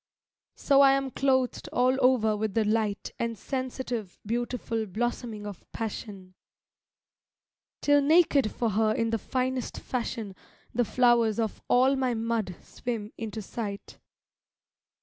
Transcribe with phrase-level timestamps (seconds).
[0.55, 6.33] So I am clothed all over with the light And sensitive beautiful blossoming of passion;
[7.83, 10.35] Till naked for her in the finest fashion
[10.73, 13.99] The flowers of all my mud swim into sight.